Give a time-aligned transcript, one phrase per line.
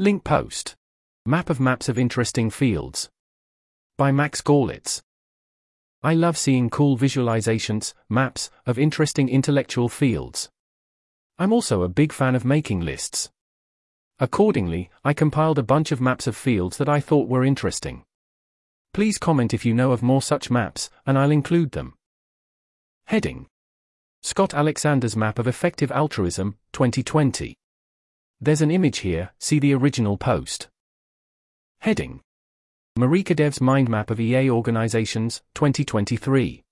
[0.00, 0.76] Link post.
[1.26, 3.10] Map of Maps of Interesting Fields.
[3.98, 5.02] By Max Görlitz.
[6.02, 10.48] I love seeing cool visualizations, maps, of interesting intellectual fields.
[11.38, 13.28] I'm also a big fan of making lists.
[14.18, 18.04] Accordingly, I compiled a bunch of maps of fields that I thought were interesting.
[18.94, 21.92] Please comment if you know of more such maps, and I'll include them.
[23.04, 23.48] Heading
[24.22, 27.59] Scott Alexander's Map of Effective Altruism, 2020.
[28.42, 30.68] There's an image here, see the original post.
[31.80, 32.22] Heading
[32.98, 36.62] mariekedev's Mind Map of EA Organizations, 2023.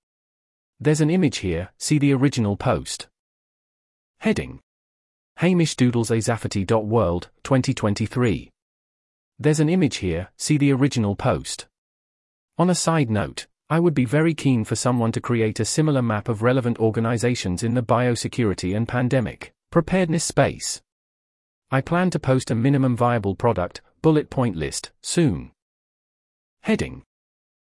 [0.79, 3.07] There's an image here, see the original post.
[4.21, 4.61] Heading
[5.37, 8.49] Hamish Doodles World, 2023.
[9.37, 11.67] There's an image here, see the original post.
[12.57, 16.01] On a side note, I would be very keen for someone to create a similar
[16.01, 20.81] map of relevant organizations in the biosecurity and pandemic preparedness space.
[21.71, 25.51] I plan to post a minimum viable product, bullet point list, soon.
[26.63, 27.03] Heading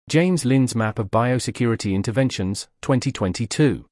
[0.08, 3.86] James Lin's Map of Biosecurity Interventions, 2022.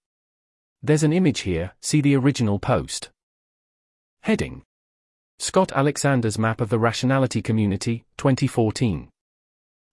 [0.80, 3.10] There's an image here, see the original post.
[4.20, 4.62] Heading
[5.40, 9.08] Scott Alexander's Map of the Rationality Community, 2014.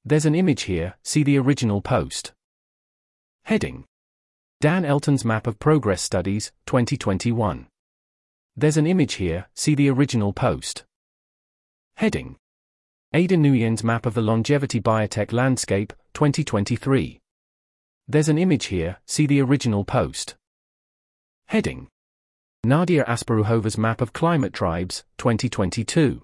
[0.06, 2.34] There's an image here, see the original post.
[3.46, 3.86] Heading
[4.62, 7.68] Dan Elton's Map of Progress Studies, 2021.
[8.56, 10.84] There's an image here, see the original post.
[11.98, 12.36] Heading
[13.12, 17.20] Ada Nguyen's Map of the Longevity Biotech Landscape, 2023.
[18.08, 20.36] There's an image here, see the original post.
[21.48, 21.88] Heading
[22.64, 26.22] Nadia Asparouhova's Map of Climate Tribes, 2022.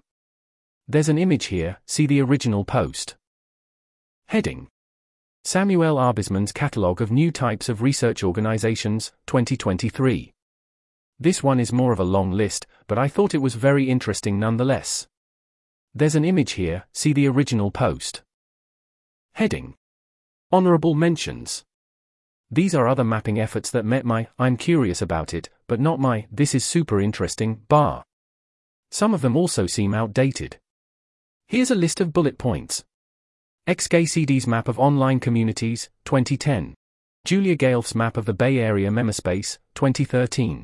[0.88, 3.16] There's an image here, see the original post.
[4.28, 4.68] Heading
[5.46, 10.32] Samuel Arbesman's Catalogue of New Types of Research Organizations, 2023.
[11.20, 14.40] This one is more of a long list, but I thought it was very interesting
[14.40, 15.08] nonetheless.
[15.94, 18.22] There's an image here, see the original post.
[19.34, 19.76] Heading
[20.52, 21.66] Honorable Mentions.
[22.50, 26.26] These are other mapping efforts that met my I'm curious about it, but not my
[26.32, 28.04] this is super interesting bar.
[28.90, 30.58] Some of them also seem outdated.
[31.48, 32.86] Here's a list of bullet points.
[33.68, 36.74] XKCD's Map of Online Communities, 2010.
[37.26, 40.64] Julia Galef's Map of the Bay Area Memespace, 2013.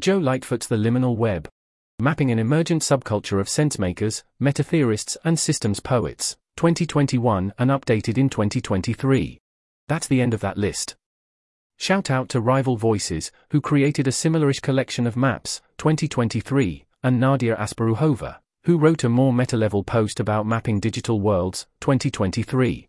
[0.00, 1.48] Joe Lightfoot's The Liminal Web.
[1.98, 9.38] Mapping an Emergent Subculture of Sensemakers, Metatheorists and Systems Poets, 2021 and updated in 2023.
[9.88, 10.96] That's the end of that list.
[11.76, 17.56] Shout out to Rival Voices, who created a similarish collection of maps, 2023, and Nadia
[17.56, 22.88] Asparouhova who wrote a more meta-level post about mapping digital worlds, 2023.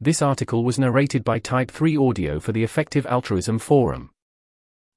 [0.00, 4.10] This article was narrated by Type 3 Audio for the Effective Altruism Forum.